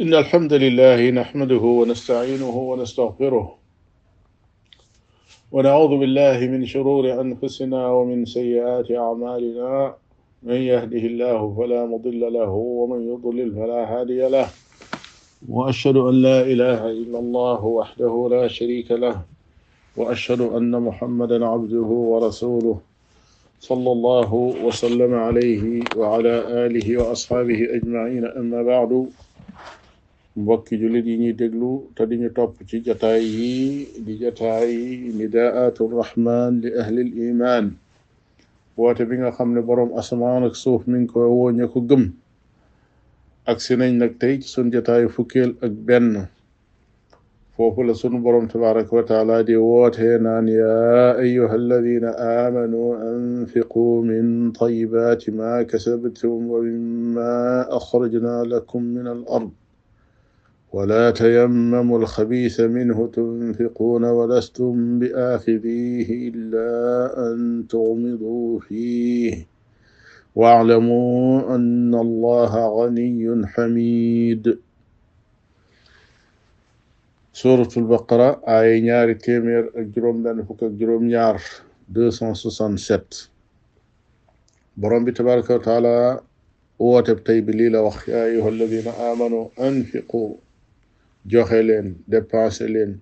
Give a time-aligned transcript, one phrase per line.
[0.00, 3.54] إن الحمد لله نحمده ونستعينه ونستغفره
[5.52, 9.94] ونعوذ بالله من شرور أنفسنا ومن سيئات أعمالنا.
[10.42, 14.48] من يهده الله فلا مضل له ومن يضلل فلا هادي له.
[15.48, 19.22] وأشهد أن لا إله إلا الله وحده لا شريك له.
[19.96, 22.80] وأشهد أن محمدا عبده ورسوله
[23.60, 24.34] صلى الله
[24.64, 26.34] وسلم عليه وعلى
[26.66, 28.24] آله وأصحابه أجمعين.
[28.24, 29.08] أما بعد
[30.36, 33.54] mbokki julit yi ñuy déglu te di ñu topp ci jataay yi
[34.04, 34.72] di jataay
[35.18, 37.64] nidaatu rahman li ahli l iman
[38.76, 41.80] woote bi nga xam ne boroom asamaan ak suuf mi ngi koy woo ña ko
[41.88, 42.04] gëm
[43.50, 46.28] ak si nañ nag tey ci sun jataayu fukkeel ak benn
[47.56, 52.10] foofu la sunu boroom tabaraka wa taala di woote naan ya ayuha alladina
[52.44, 57.30] amanu anfiqu min tayibaati ma kasabtum wa mimma
[57.72, 59.48] akhrajna lakum min al ard
[60.76, 66.70] ولا تيمموا الخبيث منه تنفقون ولستم بآخذيه إلا
[67.26, 69.46] أن تغمضوا فيه.
[70.34, 74.58] واعلموا أن الله غني حميد.
[77.32, 81.40] سورة البقرة آية ak juróom benn fukk ak juróom ñaar
[81.88, 83.28] 267
[84.76, 85.96] borom bi tabaraka wa taala
[86.80, 87.80] wooteb tey bi lii la
[91.30, 92.92] joxe leen dépensé leen.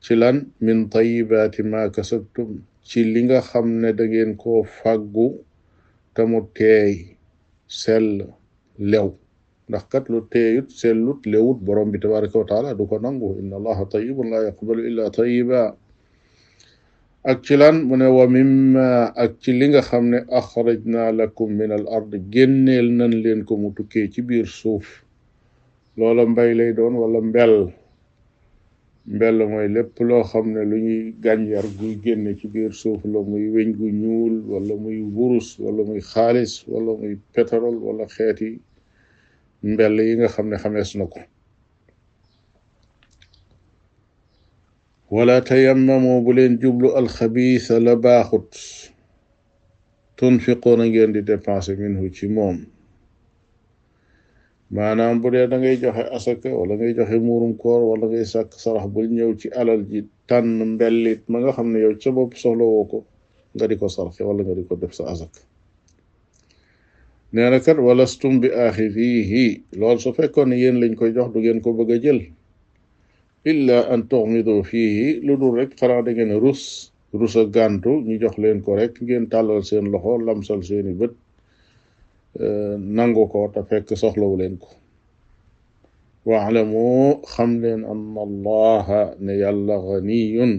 [0.00, 0.36] Ci lan?
[0.60, 2.62] Min tayibaati ma kasabtum.
[2.88, 5.28] Ci li nga xam ne da ngeen koo fàggu
[6.14, 6.92] te mu teey
[7.80, 8.08] sell
[8.90, 9.08] lew.
[9.68, 13.28] Ndax kat lu teeyut sellut lewut borom bi tabaraka wa taala du ko nangu.
[13.40, 15.60] Inna allaha tayibun la yaqbalu illa tayiba
[17.30, 17.76] ak ci lan?
[17.88, 18.06] Mu ne
[19.22, 22.12] ak ci li nga xam ne axrajna lakum min al ard
[22.98, 25.05] nan leen ko mu tukkee ci biir suuf.
[25.96, 27.72] Loola mbay lay doon wala mbell
[29.06, 33.20] mbell mooy lépp loo xam ne lu ñuy gànjar guy génne ci biir suuf la
[33.22, 38.60] muy weñ gu ñuul wala muy wurus wala muy xaalis wala muy pétrole wala xeeti
[39.62, 41.20] mbell yi nga xam ne xamees na ko
[45.10, 48.50] wala tayammamu bu leen jublu alxabiisa la baaxut
[50.16, 52.56] tunfiqoona ngeen di dépenser minhu ci moom
[54.70, 58.50] maanaam bu dee da ngay joxe asaka wala ngay joxe muurum koor wala ngay sàkk
[58.62, 62.32] sarax bul ñëw ci alal ji tànn mbellit ma nga xam ne yow sa bopp
[62.42, 62.98] soxla woo ko
[63.54, 65.40] nga di ko sarxe wala nga di ko def sa asaka.
[67.32, 69.44] Nee na kat walastum bi axidihi
[69.78, 72.20] loolu su fekkoon ne yéen lañ koy jox du ngeen ko bëgg a jël.
[73.50, 76.62] Illa an tuxmidu fiihi lu dul rek xanaa da ngeen rus
[77.18, 81.12] rus a gàntu ñu jox leen ko rek ngeen tàllal seen loxo lamsal seeni bët.
[82.96, 84.68] Nangu ko te fekk soxlawu leen ko
[86.28, 90.52] waalamu xam leen anna allaha ne yàlla ganiyun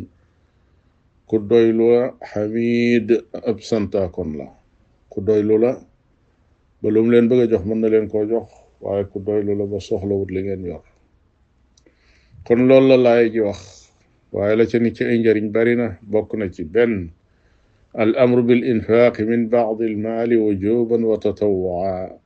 [1.27, 3.07] ku doylu la xamid
[3.49, 3.57] ab
[4.39, 4.47] la
[5.11, 5.71] ku doylu la
[6.81, 8.47] ba leen bëgg a jox mën na leen koo jox
[8.81, 10.83] waaye ku doylu la ba soxlawut li ngeen yor
[12.45, 13.59] kon loolu la laay ji wax
[14.31, 17.11] waaye la ca ni ci ay njariñ bari na bokk na ci benn
[17.99, 22.19] الأمر بالإنفاق من بعض المال وجوبا وتطوعا.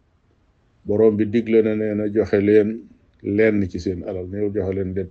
[0.86, 2.88] بروم بي ديغل نا نانا جوخي لين
[3.24, 5.10] لين سي سين ألال نيو جوخي لين ديب.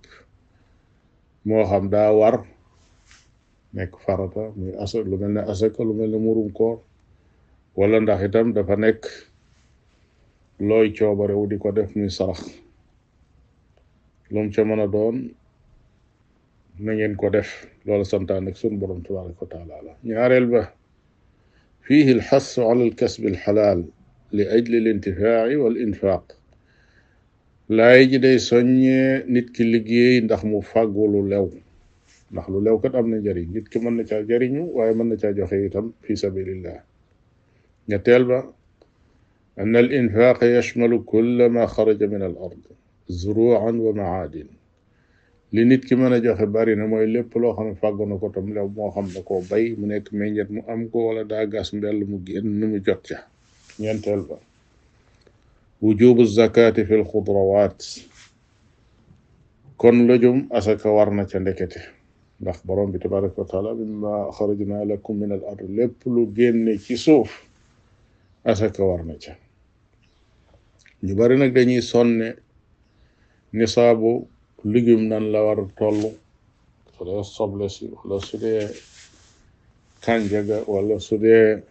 [1.46, 2.46] مو خام دا وار
[3.74, 6.80] نيك فارطا مي اسا لو ملنا اسا كلو ملنا مورم كور.
[7.76, 9.06] ولا نداخ تام دا فا نيك.
[10.60, 12.48] لوي تشوبري ودي كو ديف مي صرخ
[14.30, 15.32] لوم تشا مانا دون.
[16.84, 17.50] na ngeen ko def.
[17.86, 19.92] Loolu santaan ak sun borom tabaraka taala la.
[20.04, 20.62] Ñaareel ba
[21.90, 23.84] فيه الحث على الكسب الحلال
[24.32, 26.36] لأجل الانتفاع والإنفاق
[27.68, 31.50] لا يجد سني نيت كي ليغي نداخ مو فاغو لو لو
[32.32, 35.30] نداخ لو لو كات امنا جاري نيت كي من نتا جاري نيو واي من نتا
[35.30, 36.80] جوخي تام في سبيل الله
[37.90, 38.52] نتال با
[39.58, 42.62] ان الانفاق يشمل كل ما خرج من الأرض
[43.08, 44.46] زروعا ومعادن
[45.52, 48.16] li nit ki mën a joxe bari na mooy lépp loo xam ne fàggu na
[48.18, 51.24] ko tam lew moo xam ne koo bay mu nekk meññet mu am ko wala
[51.24, 53.18] daa gas mbell mu génn mu jot ca.
[53.80, 54.36] Ñeenteel ba.
[55.82, 57.78] Wujubu zakati fi lxudrawat
[59.76, 61.80] kon lojum asaka war na ca ndekete.
[62.40, 66.96] Ndax borom bi tabaraka wa taala mimma axrajna lakum min al lépp lu génne ci
[66.96, 67.30] suuf
[68.44, 69.32] asaka war na ca.
[71.02, 72.36] Ñu bari nag dañuy sonne
[73.52, 74.28] nisaabu
[74.64, 76.00] légume nan la war toll.
[76.96, 78.68] Su dee soble si wala su dee
[80.66, 81.62] wala su dee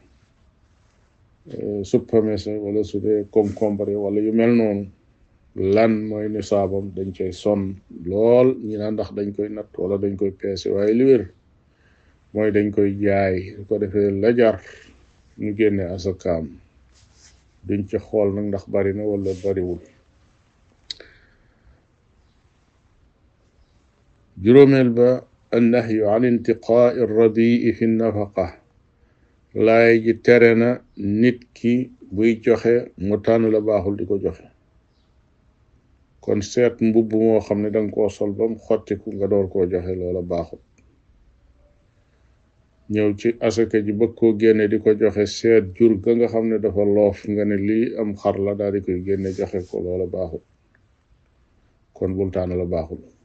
[1.84, 4.86] suppame sa wala su dee concombre wala yu mel noonu
[5.56, 7.62] lan mooy nisaabam dañ koy son
[8.06, 8.48] lool.
[8.68, 11.24] Ñi naan ndax dañ koy natt wala dañ koy peese waaye li wér
[12.34, 13.56] mooy dañ koy jaay.
[13.56, 14.58] Su ko defee la jar
[15.42, 16.46] ñu génne asakaam.
[17.68, 19.80] Duñ ci xool nag ndax bari na wala bariwul.
[24.44, 25.10] Juróomeel ba
[25.58, 28.46] annahyu an intiqaai rabii fi nafaqa.
[29.66, 31.74] Laay ji tere na nit ki
[32.16, 34.46] buy joxe mu tànn la baaxul di ko joxe.
[36.24, 39.94] Kon seet mbubb moo xam ne danga koo sol bam xottiku nga door koo joxe
[40.00, 40.60] loola baaxul.
[42.94, 46.46] Ñëw ci asaka ji bëgg koo génne di ko joxe seet jur ga nga xam
[46.50, 49.76] ne dafa loof nga ne lii am xar la daal di koy génne joxe ko
[49.86, 50.42] loola baaxul.
[51.94, 53.19] Kon bul tànn la baaxul.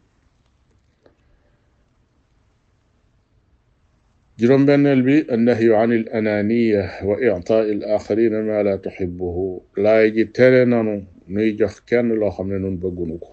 [4.38, 10.10] Juróom benneel bi annahyu an il ananiya wa ictaai al axarina ma la tuxibuhu laay
[10.10, 13.30] ji tere nanu nuy jox kenn loo xam ne nun bëggunu ko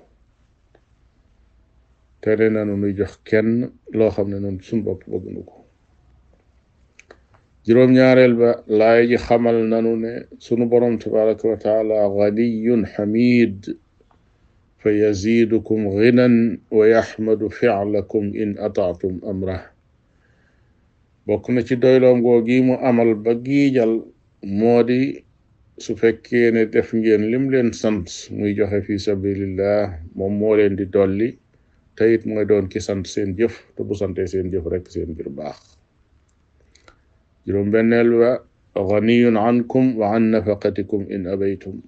[2.21, 5.65] tere nanu nuy jox kenn loo xam ne nun suñ bopp bëggunu ko
[7.65, 13.73] juróom ñaareel ba laay ji xamal nanu ne sunu borom tabaraka wa taala ganiyun xamid
[14.77, 19.70] fa yazidukum ginan wa yaxmadu ficlakum in ataatum amrah
[21.25, 24.01] bokk na ci doyloom googi mu amal ba giijal
[24.41, 25.21] moo di
[25.77, 30.75] su fekkee ne def ngeen lim leen sant muy joxe fi sabilillah moom moo leen
[30.75, 31.37] di dolli
[31.95, 35.09] te it mooy doon ki sant seen jëf te bu sante seen jëf rek seen
[35.13, 35.57] mbir baax.
[37.45, 38.31] Juróom benneel wa
[38.73, 41.81] ganiyun ankum wa an nafaqatikum in abaytum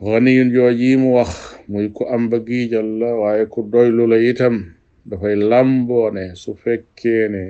[0.00, 4.73] ganiyun jooji mu wax muy ku am ba giijal la waaye ku doylu la itam.
[5.08, 7.42] Dafay làmboone su fekkee ne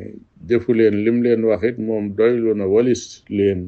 [0.49, 3.03] defu leen lim leen waxit moom doylu na walis
[3.37, 3.61] leen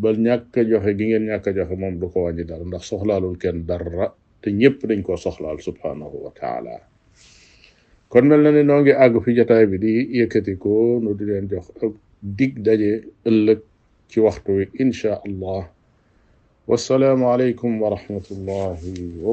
[0.00, 2.84] ba ñàkk a joxe gi ngeen ñàkk a joxe moom du ko wàññi dara ndax
[2.90, 4.06] soxlaalul kenn dara
[4.42, 6.74] te ñëpp dañ koo soxlaal subhanahu wa taala
[8.10, 10.72] kon mel na ne noo ngi àgg fi jotaay bi di yëkkati ko
[11.02, 11.66] nu di leen jox
[12.38, 12.90] dig daje
[13.28, 13.60] ëllëg
[14.10, 15.62] ci waxtu wi insha allah
[16.70, 18.92] wassalaamu aleykum wa rahmatullahi
[19.24, 19.32] wa